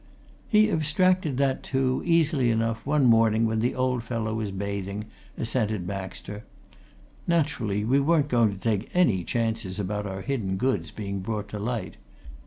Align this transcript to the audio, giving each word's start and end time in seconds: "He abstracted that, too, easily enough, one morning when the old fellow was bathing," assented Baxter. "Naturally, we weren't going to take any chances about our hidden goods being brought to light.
"He 0.49 0.71
abstracted 0.71 1.37
that, 1.37 1.61
too, 1.61 2.01
easily 2.03 2.49
enough, 2.49 2.83
one 2.87 3.05
morning 3.05 3.45
when 3.45 3.59
the 3.59 3.75
old 3.75 4.01
fellow 4.03 4.33
was 4.33 4.49
bathing," 4.49 5.05
assented 5.37 5.85
Baxter. 5.85 6.43
"Naturally, 7.27 7.85
we 7.85 7.99
weren't 7.99 8.27
going 8.29 8.49
to 8.51 8.57
take 8.57 8.89
any 8.95 9.23
chances 9.23 9.79
about 9.79 10.07
our 10.07 10.21
hidden 10.21 10.57
goods 10.57 10.89
being 10.89 11.19
brought 11.19 11.49
to 11.49 11.59
light. 11.59 11.97